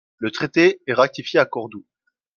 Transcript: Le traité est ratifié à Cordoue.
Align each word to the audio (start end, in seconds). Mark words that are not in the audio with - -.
Le 0.17 0.31
traité 0.31 0.79
est 0.87 0.95
ratifié 0.95 1.39
à 1.39 1.45
Cordoue. 1.45 1.85